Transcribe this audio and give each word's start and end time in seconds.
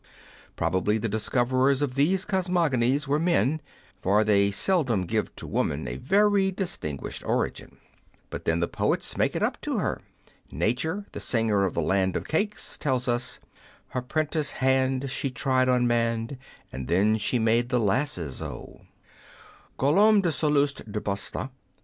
Probably 0.55 0.97
the 0.97 1.07
discoverers' 1.07 1.83
of 1.83 1.93
these 1.93 2.25
cosmogonies 2.25 3.07
were 3.07 3.19
men, 3.19 3.61
for 4.01 4.23
they 4.23 4.49
seldom 4.49 5.03
give 5.03 5.35
to 5.35 5.45
woman 5.45 5.87
a 5.87 5.97
very 5.97 6.49
distinguished 6.51 7.23
origin. 7.23 7.77
But 8.31 8.45
then 8.45 8.61
the 8.61 8.67
poets 8.67 9.15
make 9.15 9.35
it 9.35 9.43
up 9.43 9.61
to 9.61 9.77
her. 9.77 10.01
Nature, 10.51 11.05
the 11.11 11.19
singer 11.19 11.65
of 11.65 11.75
the 11.75 11.83
Land 11.83 12.15
of 12.15 12.27
Cakes 12.27 12.79
tells 12.79 13.07
us, 13.07 13.39
Her 13.89 14.01
'prentice 14.01 14.53
hand 14.53 15.11
she 15.11 15.29
tried 15.29 15.69
on 15.69 15.85
man, 15.85 16.39
And 16.71 16.87
then 16.87 17.19
she 17.19 17.37
made 17.37 17.69
the 17.69 17.79
lasses, 17.79 18.41
O. 18.41 18.81
Guillaume 19.77 20.21
de 20.21 20.31
Salluste 20.31 20.91
du 20.91 20.99
Bastas 20.99 21.49
(b. 21.49 21.53